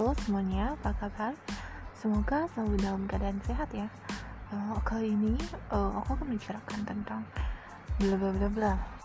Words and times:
halo 0.00 0.16
semuanya, 0.24 0.72
apa 0.80 0.96
kabar? 0.96 1.36
Semoga 1.92 2.48
selalu 2.56 2.80
dalam 2.80 3.04
keadaan 3.04 3.36
sehat 3.44 3.68
ya. 3.68 3.84
Uh, 4.48 4.72
kali 4.80 5.12
ini 5.12 5.36
uh, 5.68 5.92
aku 6.00 6.16
akan 6.16 6.24
membicarakan 6.24 6.80
tentang 6.88 7.20
bla 8.00 8.16
bla 8.16 8.32
bla 8.32 8.48
bla. 8.48 8.99